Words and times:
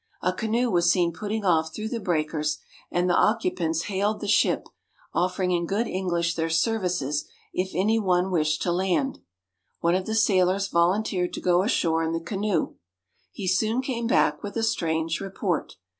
A 0.23 0.33
canoe 0.33 0.71
was 0.71 0.91
seen 0.91 1.13
putting 1.13 1.45
off 1.45 1.71
through 1.75 1.89
the 1.89 1.99
breakers, 1.99 2.57
and 2.89 3.07
the 3.07 3.15
occupants 3.15 3.83
hailed 3.83 4.19
the 4.19 4.27
ship, 4.27 4.65
offering 5.13 5.51
in 5.51 5.67
good 5.67 5.85
English 5.85 6.33
their 6.33 6.49
services 6.49 7.25
if 7.53 7.69
any 7.75 7.99
one 7.99 8.31
wished 8.31 8.63
to 8.63 8.71
land. 8.71 9.19
One 9.79 9.93
of 9.93 10.07
the 10.07 10.15
sailors 10.15 10.69
volunteered 10.69 11.33
to 11.33 11.39
go 11.39 11.61
ashore 11.61 12.01
in 12.01 12.13
the 12.13 12.19
canoe. 12.19 12.77
He 13.31 13.47
soon 13.47 13.83
came 13.83 14.07
back 14.07 14.41
with 14.41 14.57
a 14.57 14.63
strange 14.63 15.21
report. 15.21 15.75